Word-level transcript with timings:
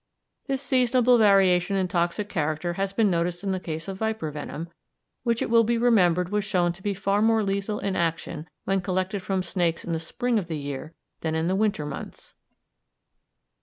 This 0.47 0.63
seasonable 0.63 1.19
variation 1.19 1.75
in 1.75 1.87
toxic 1.87 2.27
character 2.27 2.73
has 2.73 2.91
been 2.91 3.11
noticed 3.11 3.43
in 3.43 3.51
the 3.51 3.59
case 3.59 3.87
of 3.87 3.99
viper 3.99 4.31
venom, 4.31 4.67
which 5.21 5.43
it 5.43 5.49
will 5.51 5.63
be 5.63 5.77
remembered 5.77 6.29
was 6.29 6.43
shown 6.43 6.73
to 6.73 6.81
be 6.81 6.95
far 6.95 7.21
more 7.21 7.43
lethal 7.43 7.77
in 7.77 7.95
action 7.95 8.49
when 8.63 8.81
collected 8.81 9.21
from 9.21 9.43
snakes 9.43 9.85
in 9.85 9.93
the 9.93 9.99
spring 9.99 10.39
of 10.39 10.47
the 10.47 10.57
year 10.57 10.95
than 11.19 11.35
in 11.35 11.47
the 11.47 11.55
winter 11.55 11.85
months. 11.85 12.33